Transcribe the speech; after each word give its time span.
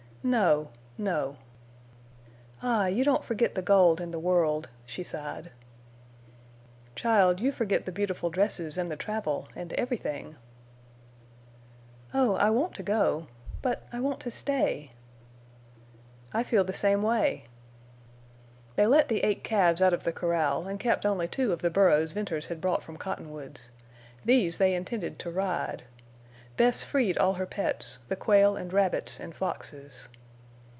"No—no." 0.23 1.37
"Ah, 2.61 2.85
you 2.85 3.03
don't 3.03 3.23
forget 3.25 3.55
the 3.55 3.61
gold 3.63 3.99
and 3.99 4.13
the 4.13 4.19
world," 4.19 4.69
she 4.85 5.03
sighed. 5.03 5.49
"Child, 6.95 7.39
you 7.41 7.51
forget 7.51 7.87
the 7.87 7.91
beautiful 7.91 8.29
dresses 8.29 8.77
and 8.77 8.91
the 8.91 8.95
travel—and 8.95 9.73
everything." 9.73 10.35
"Oh, 12.13 12.35
I 12.35 12.51
want 12.51 12.75
to 12.75 12.83
go. 12.83 13.29
But 13.63 13.87
I 13.91 13.99
want 13.99 14.19
to 14.19 14.29
stay!" 14.29 14.91
"I 16.31 16.43
feel 16.43 16.63
the 16.65 16.71
same 16.71 17.01
way." 17.01 17.45
They 18.75 18.85
let 18.85 19.07
the 19.07 19.23
eight 19.23 19.43
calves 19.43 19.81
out 19.81 19.91
of 19.91 20.03
the 20.03 20.13
corral, 20.13 20.67
and 20.67 20.79
kept 20.79 21.03
only 21.03 21.27
two 21.27 21.51
of 21.51 21.63
the 21.63 21.71
burros 21.71 22.11
Venters 22.11 22.45
had 22.45 22.61
brought 22.61 22.83
from 22.83 22.95
Cottonwoods. 22.97 23.71
These 24.23 24.59
they 24.59 24.75
intended 24.75 25.17
to 25.17 25.31
ride. 25.31 25.81
Bess 26.57 26.83
freed 26.83 27.17
all 27.17 27.35
her 27.35 27.45
pets—the 27.47 28.15
quail 28.17 28.55
and 28.57 28.71
rabbits 28.71 29.19
and 29.19 29.33
foxes. 29.33 30.09